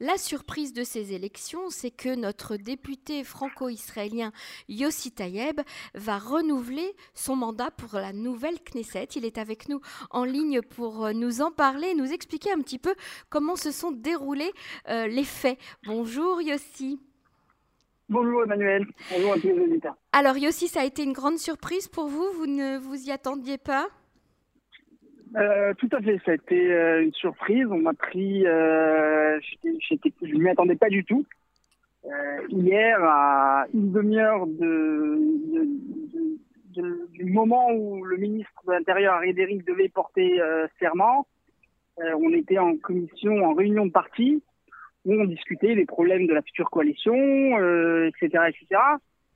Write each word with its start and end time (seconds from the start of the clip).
La 0.00 0.16
surprise 0.16 0.72
de 0.72 0.84
ces 0.84 1.12
élections, 1.12 1.70
c'est 1.70 1.90
que 1.90 2.14
notre 2.14 2.56
député 2.56 3.24
franco-israélien 3.24 4.30
Yossi 4.68 5.10
Tayeb 5.10 5.60
va 5.94 6.18
renouveler 6.18 6.94
son 7.14 7.34
mandat 7.34 7.72
pour 7.72 7.98
la 7.98 8.12
nouvelle 8.12 8.60
Knesset. 8.60 9.08
Il 9.16 9.24
est 9.24 9.38
avec 9.38 9.68
nous 9.68 9.80
en 10.10 10.22
ligne 10.22 10.62
pour 10.62 11.06
euh, 11.06 11.12
nous 11.12 11.42
en 11.42 11.50
parler, 11.50 11.94
nous 11.94 12.12
expliquer 12.12 12.52
un 12.52 12.60
petit 12.60 12.78
peu 12.78 12.94
comment 13.28 13.56
se 13.56 13.72
sont 13.72 13.90
déroulés 13.90 14.52
euh, 14.88 15.08
les 15.08 15.24
faits. 15.24 15.58
Bonjour 15.84 16.40
Yossi. 16.42 17.00
Bonjour 18.08 18.44
Emmanuel. 18.44 18.86
Bonjour 19.10 19.32
à 19.32 19.40
tous 19.40 19.48
les 19.48 19.58
auditeurs. 19.58 19.96
Alors 20.12 20.36
Yossi, 20.36 20.68
ça 20.68 20.82
a 20.82 20.84
été 20.84 21.02
une 21.02 21.12
grande 21.12 21.38
surprise 21.38 21.88
pour 21.88 22.06
vous 22.06 22.30
Vous 22.36 22.46
ne 22.46 22.78
vous 22.78 23.08
y 23.08 23.10
attendiez 23.10 23.58
pas? 23.58 23.88
Euh, 25.36 25.74
tout 25.74 25.88
à 25.92 26.00
fait, 26.00 26.20
ça 26.24 26.32
a 26.32 26.34
été 26.34 26.72
euh, 26.72 27.02
une 27.02 27.12
surprise. 27.12 27.66
On 27.70 27.78
m'a 27.78 27.94
pris, 27.94 28.46
euh, 28.46 29.38
je 29.62 29.94
ne 30.26 30.38
m'y 30.38 30.50
attendais 30.50 30.76
pas 30.76 30.88
du 30.88 31.04
tout. 31.04 31.24
hier, 32.48 32.98
à 33.02 33.66
une 33.74 33.92
demi-heure 33.92 34.46
de, 34.46 35.18
du 37.12 37.24
moment 37.24 37.70
où 37.72 38.04
le 38.04 38.16
ministre 38.16 38.62
de 38.66 38.72
l'Intérieur, 38.72 39.14
Harry 39.14 39.34
devait 39.34 39.88
porter 39.88 40.40
serment, 40.78 41.26
on 41.98 42.32
était 42.32 42.58
en 42.58 42.76
commission, 42.76 43.44
en 43.44 43.54
réunion 43.54 43.86
de 43.86 43.90
parti, 43.90 44.42
où 45.04 45.12
on 45.12 45.24
discutait 45.24 45.74
des 45.74 45.86
problèmes 45.86 46.26
de 46.26 46.34
la 46.34 46.42
future 46.42 46.70
coalition, 46.70 47.14
etc., 48.06 48.44
etc. 48.48 48.80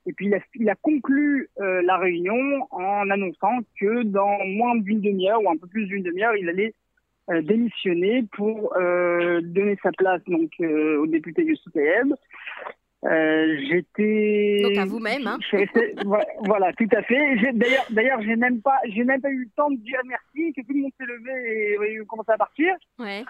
Et 0.07 0.13
puis 0.13 0.31
il 0.57 0.69
a, 0.69 0.75
conclu 0.75 1.49
euh, 1.61 1.81
la 1.83 1.97
réunion 1.97 2.67
en 2.71 3.09
annonçant 3.09 3.59
que 3.81 4.03
dans 4.03 4.45
moins 4.47 4.77
d'une 4.77 5.01
demi-heure 5.01 5.43
ou 5.43 5.51
un 5.51 5.57
peu 5.57 5.69
plus 5.69 5.87
d'une 5.87 6.03
demi-heure, 6.03 6.37
il 6.37 6.49
allait 6.49 6.75
euh, 7.31 7.41
démissionner 7.41 8.25
pour 8.33 8.77
euh, 8.77 9.41
donner 9.43 9.79
sa 9.83 9.93
place 9.93 10.21
donc 10.27 10.51
au 10.61 11.07
député 11.07 11.45
du 11.45 11.57
CTM. 11.57 12.17
J'étais 13.05 14.61
donc 14.63 14.77
à 14.77 14.85
vous-même, 14.87 15.27
hein 15.27 15.39
voilà, 16.45 16.73
tout 16.73 16.89
à 16.93 17.03
fait. 17.03 17.37
D'ailleurs, 17.53 17.87
d'ailleurs, 17.91 18.23
j'ai 18.23 18.37
même 18.37 18.61
pas, 18.61 18.79
j'ai 18.87 19.05
même 19.05 19.21
pas 19.21 19.31
eu 19.31 19.45
le 19.45 19.51
temps 19.57 19.71
de 19.71 19.77
dire 19.77 20.01
merci, 20.07 20.53
que 20.53 20.63
tout 20.63 20.73
le 20.73 20.83
monde 20.83 20.93
s'est 20.99 21.07
levé 21.07 21.79
et, 21.81 21.95
et 21.95 22.07
commencé 22.07 22.31
à 22.31 22.39
partir. 22.39 22.75
Ouais. 22.99 23.25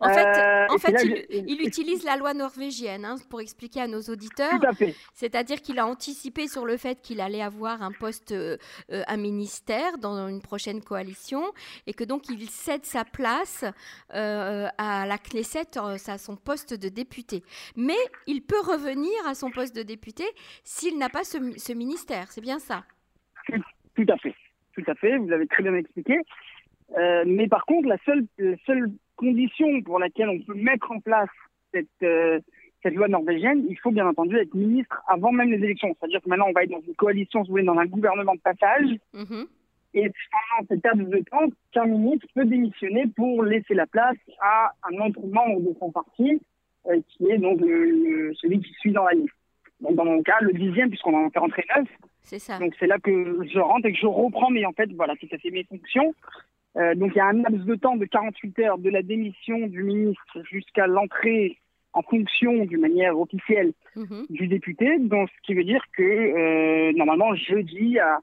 En 0.00 0.08
fait, 0.08 0.26
euh, 0.26 0.66
en 0.70 0.78
fait 0.78 1.26
il, 1.30 1.60
utilise 1.60 2.04
la 2.04 2.16
loi 2.16 2.32
norvégienne 2.32 3.04
hein, 3.04 3.16
pour 3.28 3.42
expliquer 3.42 3.82
à 3.82 3.86
nos 3.86 4.00
auditeurs. 4.00 4.58
C'est-à-dire 5.12 5.60
qu'il 5.60 5.78
a 5.78 5.86
anticipé 5.86 6.48
sur 6.48 6.64
le 6.64 6.78
fait 6.78 7.02
qu'il 7.02 7.20
allait 7.20 7.42
avoir 7.42 7.82
un 7.82 7.92
poste, 7.92 8.32
euh, 8.32 8.56
un 8.88 9.16
ministère 9.18 9.98
dans 9.98 10.26
une 10.28 10.40
prochaine 10.40 10.80
coalition 10.80 11.42
et 11.86 11.92
que 11.92 12.04
donc 12.04 12.30
il 12.30 12.48
cède 12.48 12.86
sa 12.86 13.04
place 13.04 13.66
euh, 14.14 14.68
à 14.78 15.06
la 15.06 15.18
Knesset, 15.18 15.76
à 15.76 16.18
son 16.18 16.36
poste 16.36 16.72
de 16.72 16.88
député. 16.88 17.42
Mais 17.76 17.98
il 18.26 18.40
peut 18.40 18.60
revenir 18.60 19.12
à 19.26 19.34
son 19.34 19.50
poste 19.50 19.76
de 19.76 19.82
député 19.82 20.24
s'il 20.64 20.96
n'a 20.96 21.10
pas 21.10 21.24
ce, 21.24 21.72
ministère. 21.74 22.32
C'est 22.32 22.40
bien 22.40 22.58
ça? 22.58 22.84
Tout, 23.94 24.06
à 24.08 24.16
fait. 24.16 24.34
Tout 24.72 24.84
à 24.86 24.94
fait. 24.94 25.18
Vous 25.18 25.28
l'avez 25.28 25.46
très 25.46 25.62
bien 25.62 25.74
expliqué. 25.74 26.20
mais 27.26 27.48
par 27.48 27.66
contre, 27.66 27.86
la 27.86 27.98
seule, 28.06 28.24
la 28.38 28.56
seule 28.64 28.90
condition 29.20 29.82
pour 29.82 29.98
laquelle 29.98 30.30
on 30.30 30.40
peut 30.40 30.54
mettre 30.54 30.90
en 30.90 31.00
place 31.00 31.28
cette, 31.72 31.86
euh, 32.02 32.40
cette 32.82 32.94
loi 32.94 33.08
norvégienne, 33.08 33.66
il 33.68 33.78
faut 33.78 33.90
bien 33.90 34.06
entendu 34.06 34.36
être 34.36 34.54
ministre 34.54 35.02
avant 35.06 35.30
même 35.30 35.50
les 35.50 35.62
élections. 35.62 35.94
C'est-à-dire 35.98 36.22
que 36.22 36.28
maintenant, 36.28 36.46
on 36.48 36.52
va 36.52 36.64
être 36.64 36.70
dans 36.70 36.80
une 36.80 36.94
coalition, 36.94 37.44
si 37.44 37.48
vous 37.48 37.54
voulez, 37.54 37.64
dans 37.64 37.78
un 37.78 37.86
gouvernement 37.86 38.34
de 38.34 38.40
passage. 38.40 38.88
Mm-hmm. 39.14 39.46
Et 39.92 40.02
pendant 40.02 40.68
cette 40.68 40.82
période 40.82 41.10
de 41.10 41.24
temps, 41.30 41.46
qu'un 41.72 41.86
ministre 41.86 42.26
peut 42.34 42.44
démissionner 42.44 43.06
pour 43.14 43.42
laisser 43.42 43.74
la 43.74 43.86
place 43.86 44.16
à 44.40 44.72
un 44.84 45.06
autre 45.06 45.20
membre 45.26 45.60
de 45.60 45.74
son 45.78 45.90
parti, 45.90 46.40
euh, 46.86 47.00
qui 47.08 47.30
est 47.30 47.38
donc 47.38 47.60
celui 47.60 48.60
qui 48.60 48.72
suit 48.80 48.92
dans 48.92 49.04
la 49.04 49.12
liste. 49.12 49.34
Donc 49.80 49.96
dans 49.96 50.04
mon 50.04 50.22
cas, 50.22 50.38
le 50.40 50.52
dixième, 50.52 50.88
puisqu'on 50.88 51.14
en 51.14 51.30
fait 51.30 51.38
rentrer 51.38 51.64
neuf. 51.76 51.88
C'est 52.22 52.38
ça. 52.38 52.58
Donc 52.58 52.74
c'est 52.78 52.86
là 52.86 52.98
que 52.98 53.46
je 53.52 53.58
rentre 53.58 53.86
et 53.86 53.92
que 53.92 53.98
je 53.98 54.06
reprends, 54.06 54.50
mais 54.50 54.64
en 54.64 54.72
fait, 54.72 54.90
voilà, 54.92 55.14
tout 55.16 55.28
à 55.32 55.38
fait 55.38 55.50
mes 55.50 55.64
fonctions. 55.64 56.14
Euh, 56.76 56.94
donc 56.94 57.12
il 57.14 57.18
y 57.18 57.20
a 57.20 57.26
un 57.26 57.32
laps 57.32 57.64
de 57.64 57.74
temps 57.74 57.96
de 57.96 58.04
48 58.04 58.58
heures 58.60 58.78
de 58.78 58.90
la 58.90 59.02
démission 59.02 59.66
du 59.66 59.82
ministre 59.82 60.42
jusqu'à 60.50 60.86
l'entrée 60.86 61.58
en 61.92 62.02
fonction 62.02 62.64
d'une 62.64 62.80
manière 62.80 63.18
officielle 63.18 63.72
mhm. 63.96 64.26
du 64.30 64.46
député, 64.46 64.98
donc 65.00 65.28
ce 65.28 65.46
qui 65.46 65.54
veut 65.54 65.64
dire 65.64 65.82
que 65.96 66.02
euh, 66.02 66.92
normalement 66.94 67.34
jeudi 67.34 67.98
à 67.98 68.20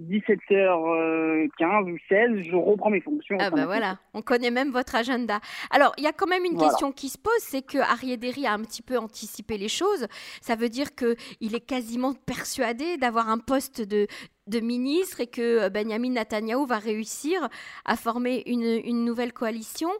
17h15 0.00 1.90
ou 1.90 1.96
16, 2.08 2.42
je 2.50 2.56
reprends 2.56 2.90
mes 2.90 3.00
fonctions. 3.00 3.36
Ah 3.40 3.50
bah 3.50 3.66
voilà, 3.66 3.98
on 4.14 4.22
connaît 4.22 4.50
même 4.50 4.70
votre 4.70 4.94
agenda. 4.94 5.40
Alors, 5.70 5.92
il 5.96 6.04
y 6.04 6.06
a 6.06 6.12
quand 6.12 6.26
même 6.26 6.44
une 6.44 6.58
question 6.58 6.92
qui 6.92 7.08
se 7.08 7.18
pose, 7.18 7.32
c'est 7.40 7.62
que 7.62 7.78
Ariaderi 7.78 8.46
a 8.46 8.52
un 8.52 8.60
petit 8.60 8.82
peu 8.82 8.98
anticipé 8.98 9.58
les 9.58 9.68
choses. 9.68 10.06
Ça 10.40 10.54
veut 10.54 10.68
dire 10.68 10.94
qu'il 10.94 11.54
est 11.54 11.66
quasiment 11.66 12.14
persuadé 12.14 12.96
d'avoir 12.98 13.28
un 13.28 13.38
poste 13.38 13.80
de, 13.80 14.06
de 14.46 14.60
ministre 14.60 15.20
et 15.20 15.26
que 15.26 15.64
euh, 15.64 15.70
Benjamin 15.70 16.10
Netanyahu 16.10 16.66
va 16.66 16.78
réussir 16.78 17.48
à 17.84 17.96
former 17.96 18.42
une, 18.46 19.04
nouvelle 19.04 19.32
coalition. 19.32 19.90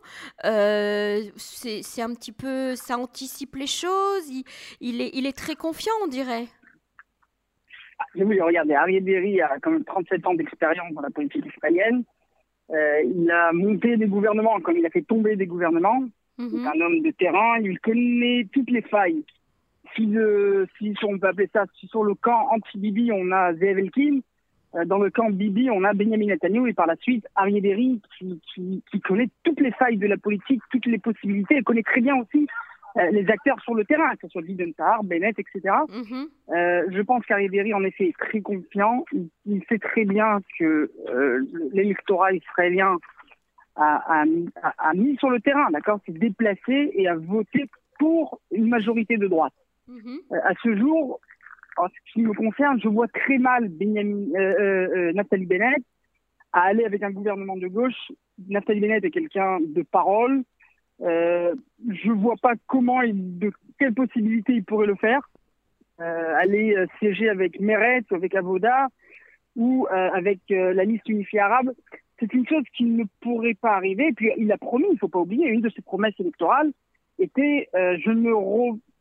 Euh, 0.44 1.22
c'est 1.36 2.02
un 2.02 2.14
petit 2.14 2.32
peu, 2.32 2.76
ça 2.76 2.98
anticipe 2.98 3.56
les 3.56 3.66
choses. 3.66 4.24
Il, 4.80 5.00
est, 5.00 5.10
il 5.14 5.26
est 5.26 5.36
très 5.36 5.56
confiant, 5.56 5.92
on 6.02 6.06
dirait. 6.06 6.46
Ah, 7.98 8.04
oui, 8.16 8.40
regardez, 8.40 8.74
Ariel 8.74 9.42
a 9.42 9.58
quand 9.60 9.70
même 9.70 9.84
37 9.84 10.26
ans 10.26 10.34
d'expérience 10.34 10.92
dans 10.92 11.00
la 11.00 11.10
politique 11.10 11.46
israélienne. 11.46 12.04
Euh, 12.70 13.02
il 13.04 13.30
a 13.30 13.52
monté 13.52 13.96
des 13.96 14.06
gouvernements 14.06 14.60
comme 14.60 14.76
il 14.76 14.86
a 14.86 14.90
fait 14.90 15.02
tomber 15.02 15.36
des 15.36 15.46
gouvernements. 15.46 16.04
Mhm. 16.38 16.50
C'est 16.50 16.68
un 16.68 16.80
homme 16.84 17.00
de 17.00 17.10
terrain. 17.12 17.58
Il 17.60 17.78
connaît 17.80 18.46
toutes 18.52 18.70
les 18.70 18.82
failles. 18.82 19.24
Si, 19.94 20.14
si 20.78 21.04
on 21.04 21.18
peut 21.18 21.28
appeler 21.28 21.48
ça, 21.52 21.64
si 21.78 21.86
sur 21.86 22.04
le 22.04 22.14
camp 22.14 22.48
anti-Bibi, 22.50 23.12
on 23.12 23.32
a 23.32 23.54
Zev 23.54 23.78
Elkin, 23.78 24.18
euh, 24.74 24.84
dans 24.84 24.98
le 24.98 25.10
camp 25.10 25.30
Bibi, 25.30 25.70
on 25.70 25.84
a 25.84 25.94
Benjamin 25.94 26.26
Netanyahu 26.26 26.68
et 26.68 26.74
par 26.74 26.86
la 26.86 26.96
suite 26.96 27.26
Ariel 27.34 27.98
qui, 28.18 28.40
qui, 28.52 28.82
qui, 28.90 29.00
connaît 29.00 29.28
toutes 29.42 29.60
les 29.60 29.70
failles 29.72 29.96
de 29.96 30.06
la 30.06 30.18
politique, 30.18 30.60
toutes 30.70 30.86
les 30.86 30.98
possibilités, 30.98 31.56
et 31.56 31.62
connaît 31.62 31.82
très 31.82 32.00
bien 32.00 32.16
aussi 32.16 32.46
les 33.10 33.28
acteurs 33.30 33.60
sur 33.62 33.74
le 33.74 33.84
terrain, 33.84 34.10
que 34.14 34.22
ce 34.22 34.28
soit 34.28 34.42
Biden 34.42 34.72
Bennett, 35.04 35.38
etc. 35.38 35.60
Mm-hmm. 35.88 36.26
euh, 36.50 36.86
je 36.90 37.02
pense 37.02 37.24
qu'Ariel 37.26 37.74
en 37.74 37.84
effet, 37.84 38.08
est 38.08 38.16
très 38.18 38.40
confiant. 38.40 39.04
Il, 39.44 39.62
sait 39.68 39.78
très 39.78 40.04
bien 40.04 40.40
que 40.58 40.90
euh, 41.08 41.46
l'électorat 41.72 42.32
israélien 42.32 42.96
a, 43.76 44.22
a, 44.22 44.74
a, 44.78 44.94
mis 44.94 45.16
sur 45.18 45.30
le 45.30 45.40
terrain, 45.40 45.70
d'accord, 45.70 46.00
s'est 46.06 46.12
déplacé 46.12 46.90
et 46.94 47.06
a 47.08 47.14
voté 47.16 47.66
pour 47.98 48.40
une 48.50 48.68
majorité 48.68 49.16
de 49.16 49.26
droite. 49.26 49.52
Euh, 49.88 50.36
à 50.42 50.52
ce 50.62 50.76
jour, 50.76 51.20
en 51.76 51.88
ce 51.88 52.12
qui 52.12 52.22
me 52.22 52.32
concerne, 52.32 52.80
je 52.80 52.88
vois 52.88 53.08
très 53.08 53.38
mal 53.38 53.68
Benjamin, 53.68 54.26
euh, 54.34 54.38
euh, 54.38 54.88
euh, 54.96 55.12
Nathalie 55.12 55.46
Bennett 55.46 55.82
à 56.52 56.62
aller 56.62 56.84
avec 56.84 57.02
un 57.02 57.10
gouvernement 57.10 57.56
de 57.56 57.66
gauche. 57.66 58.12
Nathalie 58.48 58.80
Bennett 58.80 59.04
est 59.04 59.10
quelqu'un 59.10 59.58
de 59.60 59.82
parole. 59.82 60.42
Euh, 61.02 61.54
je 61.88 62.10
vois 62.10 62.36
pas 62.40 62.54
comment, 62.66 63.02
il, 63.02 63.38
de 63.38 63.52
quelle 63.78 63.94
possibilité 63.94 64.54
il 64.54 64.64
pourrait 64.64 64.86
le 64.86 64.96
faire. 64.96 65.30
Euh, 66.00 66.34
aller 66.36 66.76
euh, 66.76 66.86
siéger 66.98 67.28
avec 67.28 67.58
Meretz, 67.60 68.10
avec 68.12 68.34
Avoda 68.34 68.88
ou 69.54 69.86
avec 69.88 70.40
la 70.50 70.84
liste 70.84 71.08
unifiée 71.08 71.40
arabe, 71.40 71.72
c'est 72.20 72.34
une 72.34 72.46
chose 72.46 72.64
qui 72.76 72.84
ne 72.84 73.04
pourrait 73.22 73.54
pas 73.54 73.74
arriver. 73.74 74.08
Et 74.08 74.12
puis 74.12 74.30
il 74.36 74.52
a 74.52 74.58
promis, 74.58 74.84
il 74.90 74.92
ne 74.92 74.98
faut 74.98 75.08
pas 75.08 75.18
oublier, 75.18 75.48
une 75.48 75.62
de 75.62 75.70
ses 75.70 75.80
promesses 75.80 76.20
électorales 76.20 76.72
était 77.18 77.70
je 77.72 78.10
ne 78.10 78.30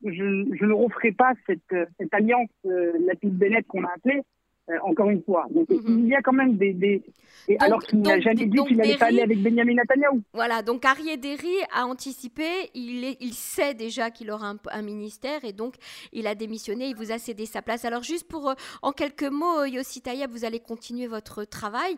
ne 0.05 0.73
referai 0.73 1.11
pas 1.11 1.33
cette, 1.45 2.13
alliance 2.13 2.49
euh, 2.65 2.93
la 3.05 3.15
petite 3.15 3.37
Bennett 3.37 3.65
qu'on 3.67 3.83
a 3.83 3.93
appelée 3.95 4.21
euh, 4.67 4.77
encore 4.81 5.11
une 5.11 5.21
fois. 5.21 5.45
Donc, 5.51 5.69
mhm. 5.69 6.05
il 6.05 6.07
y 6.07 6.15
a 6.15 6.23
quand 6.23 6.33
même 6.33 6.57
des. 6.57 6.73
des... 6.73 7.03
Et 7.47 7.55
alors 7.59 7.83
qu'il 7.83 8.01
n'a 8.01 8.19
jamais 8.19 8.47
dit 8.47 8.57
qu'il 8.67 8.77
n'allait 8.77 8.97
pas 8.97 9.05
aller 9.05 9.21
avec 9.21 9.39
Benjamin 9.43 9.75
Netanyahu. 9.75 10.23
Voilà, 10.33 10.63
donc 10.63 10.83
Arié 10.83 11.17
Derry 11.17 11.53
a 11.71 11.85
anticipé, 11.85 12.71
il, 12.73 13.03
est, 13.03 13.17
il 13.19 13.35
sait 13.35 13.75
déjà 13.75 14.09
qu'il 14.09 14.31
aura 14.31 14.55
un, 14.71 14.81
ministère 14.81 15.45
et 15.45 15.53
donc 15.53 15.75
il 16.11 16.25
a 16.25 16.33
démissionné, 16.33 16.87
il 16.87 16.95
vous 16.95 17.11
a 17.11 17.19
cédé 17.19 17.45
sa 17.45 17.61
place. 17.61 17.85
Alors, 17.85 18.01
juste 18.01 18.27
pour, 18.27 18.49
euh, 18.49 18.53
en 18.81 18.91
quelques 18.91 19.29
mots, 19.29 19.59
euh, 19.59 19.69
Yossi 19.69 20.01
Tayeb, 20.01 20.31
vous 20.31 20.45
allez 20.45 20.59
continuer 20.59 21.05
votre 21.05 21.43
travail 21.43 21.97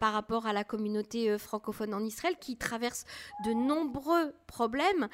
par 0.00 0.14
rapport 0.14 0.46
à 0.46 0.54
la 0.54 0.64
communauté 0.64 1.36
francophone 1.36 1.92
en 1.92 2.00
Israël 2.00 2.36
qui 2.40 2.56
traverse 2.56 3.04
de 3.44 3.52
nombreux 3.52 4.32
problèmes, 4.46 5.08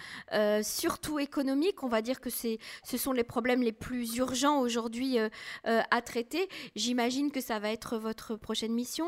surtout 0.63 1.19
économiques. 1.19 1.83
On 1.83 1.89
va 1.89 2.03
dire 2.03 2.21
que 2.21 2.31
ce 2.31 2.57
sont 2.97 3.13
les 3.13 3.25
problèmes 3.25 3.63
les 3.63 3.73
plus 3.73 4.17
urgents 4.17 4.61
aujourd'hui 4.61 5.19
à 5.65 6.03
traiter. 6.03 6.49
J'imagine 6.77 7.31
que 7.31 7.41
ça 7.41 7.59
va 7.59 7.71
être 7.71 7.99
votre 7.99 8.37
prochaine 8.37 8.73
mission 8.73 9.07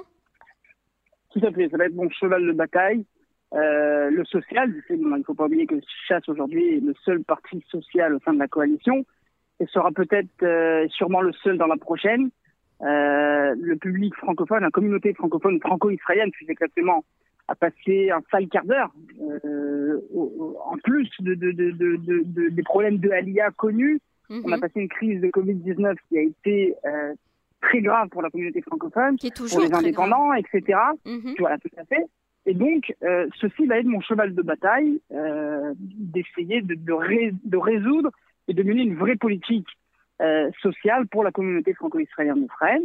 Tout 1.32 1.40
à 1.44 1.52
fait, 1.52 1.68
ça 1.68 1.76
va 1.76 1.86
être 1.86 1.94
mon 1.94 2.08
cheval 2.10 2.46
de 2.46 2.52
bataille. 2.52 3.04
Euh, 3.52 4.10
le 4.10 4.24
social, 4.26 4.72
il 4.90 5.00
ne 5.00 5.22
faut 5.24 5.34
pas 5.34 5.46
oublier 5.46 5.66
que 5.66 5.74
Chasse 6.06 6.28
aujourd'hui 6.28 6.76
est 6.76 6.80
le 6.80 6.94
seul 7.04 7.22
parti 7.24 7.64
social 7.68 8.14
au 8.14 8.20
sein 8.20 8.32
de 8.32 8.38
la 8.38 8.46
coalition 8.46 9.04
et 9.58 9.66
sera 9.66 9.90
peut-être 9.90 10.42
euh, 10.42 10.86
sûrement 10.88 11.20
le 11.20 11.32
seul 11.32 11.58
dans 11.58 11.66
la 11.66 11.76
prochaine. 11.76 12.30
Euh, 12.82 13.54
le 13.60 13.76
public 13.76 14.14
francophone, 14.14 14.62
la 14.62 14.70
communauté 14.70 15.12
francophone 15.14 15.60
franco-israélienne 15.60 16.30
plus 16.30 16.48
exactement, 16.48 17.04
a 17.48 17.56
passé 17.56 18.10
un 18.10 18.22
sale 18.30 18.48
quart 18.48 18.64
d'heure 18.64 18.92
en 20.64 20.76
plus 20.84 21.10
de, 21.18 21.34
des 21.34 22.62
problèmes 22.62 22.98
de 22.98 23.10
Alia 23.10 23.50
connus, 23.50 24.00
on 24.30 24.52
a 24.52 24.56
mhm. 24.56 24.60
passé 24.60 24.80
une 24.80 24.88
crise 24.88 25.20
de 25.20 25.26
Covid-19 25.26 25.96
qui 26.08 26.18
a 26.18 26.22
été 26.22 26.74
très 27.60 27.80
grave 27.80 28.08
pour 28.08 28.22
la 28.22 28.30
communauté 28.30 28.60
francophone, 28.62 29.16
pour 29.18 29.60
les 29.60 29.74
indépendants, 29.74 30.32
etc. 30.34 30.78
Mhm. 31.04 31.34
Voilà, 31.38 31.58
tout 31.58 31.70
à 31.76 31.84
fait. 31.84 32.04
Et 32.46 32.54
donc, 32.54 32.94
ceci 33.38 33.66
va 33.66 33.78
être 33.78 33.86
mon 33.86 34.00
cheval 34.00 34.34
de 34.34 34.42
bataille 34.42 35.00
d'essayer 35.10 36.62
de, 36.62 36.74
de, 36.74 37.56
résoudre 37.56 38.10
et 38.48 38.54
de 38.54 38.62
mener 38.62 38.82
une 38.82 38.96
vraie 38.96 39.16
politique 39.16 39.68
sociale 40.62 41.06
pour 41.06 41.22
la 41.22 41.32
communauté 41.32 41.74
franco-israélienne 41.74 42.40
d'Israël. 42.40 42.82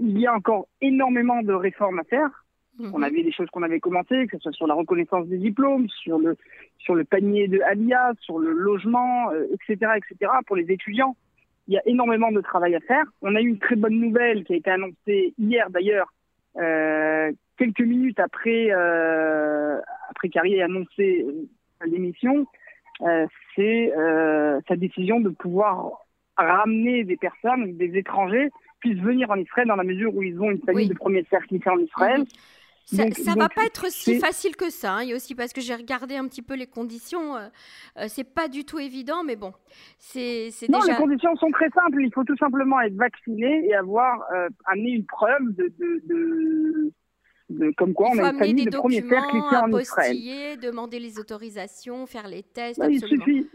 il 0.00 0.18
y 0.18 0.26
a 0.26 0.34
encore 0.34 0.66
énormément 0.80 1.40
de 1.42 1.52
réformes 1.52 2.00
à 2.00 2.04
faire. 2.04 2.44
On 2.80 2.98
mhm. 2.98 3.02
avait 3.02 3.22
des 3.22 3.32
choses 3.32 3.48
qu'on 3.50 3.62
avait 3.62 3.80
commencées, 3.80 4.26
que 4.28 4.36
ce 4.36 4.42
soit 4.42 4.52
sur 4.52 4.66
la 4.66 4.74
reconnaissance 4.74 5.26
des 5.26 5.38
diplômes, 5.38 5.88
sur 5.88 6.18
le, 6.18 6.36
sur 6.78 6.94
le 6.94 7.04
panier 7.04 7.48
de 7.48 7.60
Alia, 7.60 8.12
sur 8.20 8.38
le 8.38 8.52
logement, 8.52 9.32
etc., 9.32 9.78
euh, 9.82 9.94
etc., 9.96 10.32
pour 10.46 10.56
les 10.56 10.70
étudiants. 10.70 11.16
Il 11.68 11.74
y 11.74 11.78
a 11.78 11.82
énormément 11.86 12.32
de 12.32 12.40
travail 12.40 12.74
à 12.74 12.80
faire. 12.80 13.04
On 13.22 13.34
a 13.34 13.40
eu 13.40 13.48
une 13.48 13.58
très 13.58 13.76
bonne 13.76 14.00
nouvelle 14.00 14.44
qui 14.44 14.54
a 14.54 14.56
été 14.56 14.70
annoncée 14.70 15.34
hier 15.38 15.68
d'ailleurs, 15.70 16.12
euh, 16.56 17.30
quelques 17.58 17.80
minutes 17.80 18.18
après, 18.18 18.68
euh, 18.70 19.78
après 20.08 20.30
ait 20.44 20.62
annoncé 20.62 21.26
sa 21.80 21.86
démission. 21.86 22.46
Euh, 23.02 23.26
c'est 23.54 23.92
euh, 23.96 24.60
sa 24.66 24.76
décision 24.76 25.20
de 25.20 25.28
pouvoir 25.28 26.06
ramener 26.36 27.04
des 27.04 27.16
personnes, 27.16 27.76
des 27.76 27.96
étrangers, 27.96 28.50
puissent 28.80 29.00
venir 29.00 29.30
en 29.30 29.36
Israël 29.36 29.68
dans 29.68 29.76
la 29.76 29.84
mesure 29.84 30.14
où 30.14 30.22
ils 30.22 30.40
ont 30.40 30.50
une 30.50 30.60
famille 30.60 30.88
de 30.88 30.94
premier 30.94 31.24
cercle 31.30 31.54
ici 31.54 31.68
en 31.68 31.78
Israël. 31.78 32.20
Mhm. 32.20 32.26
Ça, 32.90 33.04
ne 33.04 33.38
va 33.38 33.50
pas 33.50 33.66
être 33.66 33.90
si 33.90 34.18
facile 34.18 34.56
que 34.56 34.70
ça. 34.70 34.94
Hein. 34.94 35.00
Et 35.00 35.14
aussi 35.14 35.34
parce 35.34 35.52
que 35.52 35.60
j'ai 35.60 35.74
regardé 35.74 36.16
un 36.16 36.26
petit 36.26 36.40
peu 36.40 36.54
les 36.54 36.66
conditions. 36.66 37.36
Euh, 37.36 37.48
euh, 37.98 38.04
c'est 38.08 38.24
pas 38.24 38.48
du 38.48 38.64
tout 38.64 38.78
évident, 38.78 39.24
mais 39.24 39.36
bon, 39.36 39.52
c'est 39.98 40.50
Non, 40.70 40.80
les 40.86 40.94
conditions 40.94 41.36
sont 41.36 41.50
très 41.50 41.68
simples. 41.70 42.00
Il 42.00 42.10
faut 42.14 42.24
tout 42.24 42.36
simplement 42.38 42.80
être 42.80 42.94
vacciné 42.94 43.66
et 43.66 43.74
avoir 43.74 44.24
euh, 44.32 44.48
amené 44.64 44.92
une 44.92 45.04
preuve 45.04 45.54
de, 45.54 45.70
de, 45.78 46.92
de, 47.50 47.70
comme 47.76 47.92
quoi 47.92 48.08
on 48.14 48.18
a 48.24 48.30
une 48.30 48.38
famille 48.38 48.64
de 48.64 48.76
premier 48.76 49.02
cercle 49.02 49.36
ici 49.36 49.56
en 49.56 49.78
Israël. 49.78 50.16
demander 50.58 50.98
les 50.98 51.18
autorisations, 51.18 52.06
faire 52.06 52.26
les 52.26 52.42
tests. 52.42 52.80
il 52.88 53.00
suffit, 53.00 53.46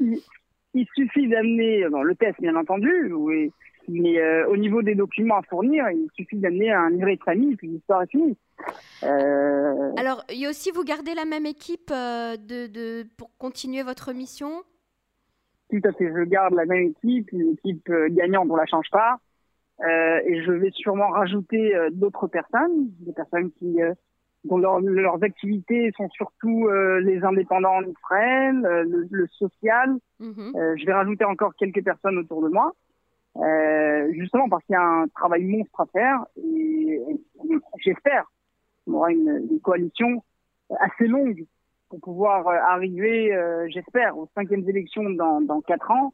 il, 0.76 0.86
suffit 0.96 1.28
d'amener 1.28 1.88
le 1.90 2.16
test, 2.16 2.40
bien 2.40 2.56
entendu. 2.56 3.12
Oui. 3.14 3.52
Mais 3.88 4.20
euh, 4.20 4.48
au 4.48 4.58
niveau 4.58 4.82
des 4.82 4.96
documents 4.96 5.38
à 5.38 5.42
fournir, 5.44 5.90
il 5.90 6.08
suffit 6.16 6.38
d'amener 6.38 6.72
un 6.72 6.90
livret 6.90 7.16
de 7.18 7.24
famille, 7.24 7.56
puis 7.56 7.68
l'histoire 7.68 8.04
est 8.04 8.12
finie. 8.12 8.38
Euh... 9.04 9.92
Alors, 9.98 10.24
a 10.30 10.50
aussi, 10.50 10.72
vous 10.72 10.84
gardez 10.84 11.14
la 11.14 11.26
même 11.26 11.46
équipe 11.46 11.92
euh, 11.92 12.38
de, 12.38 12.68
de, 12.68 13.06
pour 13.18 13.36
continuer 13.38 13.84
votre 13.84 14.14
mission? 14.14 14.64
Tout 15.70 15.82
à 15.84 15.92
fait, 15.94 16.08
je 16.08 16.24
garde 16.24 16.54
la 16.54 16.66
même 16.66 16.92
équipe, 16.92 17.32
une 17.32 17.54
équipe 17.54 17.90
euh, 17.90 18.08
gagnante, 18.10 18.48
on 18.50 18.54
ne 18.54 18.60
la 18.60 18.66
change 18.66 18.90
pas. 18.92 19.18
et 19.82 20.44
je 20.44 20.52
vais 20.52 20.72
sûrement 20.72 21.10
rajouter 21.10 21.74
d'autres 21.92 22.28
personnes, 22.28 22.90
des 23.00 23.14
personnes 23.14 23.52
qui 23.52 23.80
dont 24.46 24.58
leurs 24.58 25.24
activités 25.24 25.92
sont 25.96 26.10
surtout 26.10 26.70
les 27.02 27.24
indépendants 27.24 27.78
en 27.78 27.84
Israël, 27.84 28.56
le, 29.10 29.28
social. 29.28 29.98
Mhm. 30.20 30.54
je 30.78 30.86
vais 30.86 30.94
rajouter 30.94 31.26
encore 31.26 31.56
quelques 31.56 31.84
personnes 31.84 32.18
autour 32.18 32.42
de 32.44 32.50
moi. 32.50 32.74
Euh, 33.38 34.14
justement 34.14 34.48
parce 34.48 34.64
qu'il 34.66 34.74
y 34.74 34.78
a 34.78 34.84
un 34.84 35.08
travail 35.08 35.44
monstre 35.44 35.82
à 35.82 35.86
faire 35.88 36.24
et, 36.38 37.02
j'espère 37.84 38.32
qu'on 38.86 38.94
aura 38.94 39.12
une, 39.12 39.48
une, 39.50 39.60
coalition 39.60 40.24
assez 40.80 41.08
longue 41.08 41.44
pour 41.90 42.00
pouvoir 42.00 42.48
euh, 42.48 42.58
arriver, 42.68 43.34
euh, 43.34 43.68
j'espère, 43.70 44.16
aux 44.18 44.30
cinquièmes 44.36 44.70
élections 44.70 45.10
dans, 45.10 45.42
dans 45.42 45.62
quatre 45.62 45.90
ans 45.90 46.14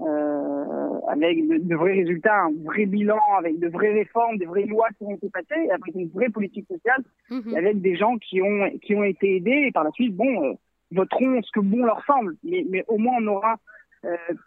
euh, 0.00 1.00
avec 1.08 1.46
de, 1.48 1.56
de, 1.58 1.74
vrais 1.74 1.94
résultats, 1.94 2.42
un 2.42 2.52
vrai 2.64 2.86
bilan, 2.86 3.18
avec 3.38 3.58
de 3.58 3.68
vraies 3.68 3.92
réformes, 3.92 4.38
des 4.38 4.46
vraies 4.46 4.66
lois 4.66 4.88
qui 4.96 5.04
ont 5.04 5.14
été 5.14 5.28
passées, 5.30 5.70
avec 5.70 5.94
une 5.94 6.08
vraie 6.08 6.28
politique 6.28 6.66
sociale, 6.68 7.02
mhm. 7.30 7.56
avec 7.56 7.80
des 7.80 7.96
gens 7.96 8.16
qui 8.18 8.40
ont 8.42 8.70
qui 8.82 8.94
ont 8.94 9.04
été 9.04 9.36
aidés 9.36 9.64
et 9.68 9.72
par 9.72 9.84
la 9.84 9.90
suite, 9.92 10.14
bon, 10.14 10.56
voteront 10.92 11.42
ce 11.42 11.50
que 11.52 11.60
bon 11.60 11.84
leur 11.84 12.04
semble, 12.04 12.36
mais, 12.44 12.64
mais 12.68 12.84
au 12.88 12.98
moins 12.98 13.16
on 13.20 13.26
aura 13.26 13.54
euh, 13.54 13.56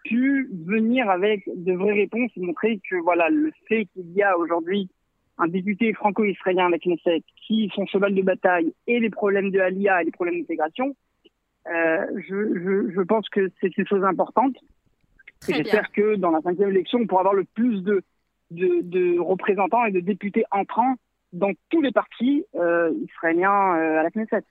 pu 0.04 0.50
venir 0.66 1.10
avec 1.10 1.44
de 1.48 1.74
vraies 1.74 1.94
réponses 1.94 2.32
et 2.38 2.42
montrer 2.42 2.80
que 2.90 2.96
voilà 3.04 3.30
le 3.30 3.52
fait 3.68 3.86
qu'il 3.94 4.12
y 4.12 4.24
a 4.24 4.38
aujourd'hui 4.38 4.90
un 5.38 5.48
député 5.48 5.94
franco-israélien 5.94 6.68
avec 6.68 6.86
Knesset 6.86 7.24
qui 7.36 7.72
son 7.74 7.86
cheval 7.88 8.14
de 8.14 8.22
bataille 8.22 8.74
et 8.88 9.00
les 9.00 9.10
problèmes 9.10 9.52
de 9.52 9.60
Alia 9.60 10.02
et 10.02 10.06
les 10.06 10.12
problèmes 10.12 10.40
d'intégration, 10.40 10.96
euh, 11.68 12.06
je, 12.28 12.60
je, 12.60 12.92
je, 12.94 13.02
pense 13.02 13.28
que 13.30 13.52
c'est 13.60 13.76
une 13.78 13.88
chose 13.88 14.04
importante. 14.04 14.56
J'espère 15.48 15.92
que 15.92 16.16
dans 16.16 16.32
la 16.32 16.42
cinquième 16.42 16.70
élection, 16.70 17.00
on 17.00 17.08
pourra 17.08 17.22
avoir 17.22 17.34
le 17.34 17.46
plus 17.46 17.82
de, 17.82 18.04
de, 18.52 18.82
de 18.82 19.20
représentants 19.20 19.86
et 19.86 19.92
de 19.92 20.00
députés 20.00 20.44
entrants 20.52 20.96
dans 21.34 21.52
tous 21.70 21.82
les 21.82 21.92
partis 21.92 22.46
euh, 22.56 22.92
israéliens 23.04 23.76
euh, 23.76 24.00
à 24.00 24.04
la 24.04 24.12
Knesset. 24.12 24.44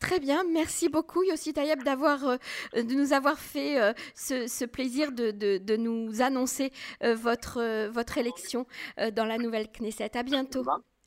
Très 0.00 0.20
bien, 0.20 0.44
merci 0.52 0.88
beaucoup 0.88 1.24
Yossi 1.24 1.52
Tayeb 1.52 1.82
d'avoir, 1.82 2.24
euh, 2.24 2.36
de 2.74 2.94
nous 2.94 3.12
avoir 3.12 3.38
fait 3.38 3.80
euh, 3.80 3.92
ce, 4.14 4.64
plaisir 4.64 5.10
de, 5.10 5.32
de, 5.32 5.76
nous 5.76 6.22
annoncer 6.22 6.72
euh, 7.02 7.16
votre, 7.16 7.88
votre 7.88 8.16
élection 8.16 8.66
dans 9.14 9.24
la 9.24 9.38
nouvelle 9.38 9.68
Knesset. 9.68 10.16
À 10.16 10.22
bientôt. 10.22 10.64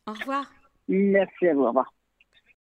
Au 0.08 0.14
revoir. 0.14 0.52
Merci 0.88 1.48
à 1.48 1.54
vous. 1.54 1.62
Au 1.62 1.68
revoir. 1.68 1.94